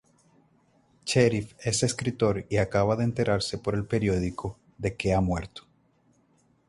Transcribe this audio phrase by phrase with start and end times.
[1.05, 5.67] Cherif es escritor y acaba de enterarse por el periódico de que ha muerto.